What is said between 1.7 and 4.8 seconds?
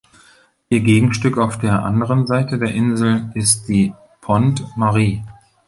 anderen Seite der Insel ist die "Pont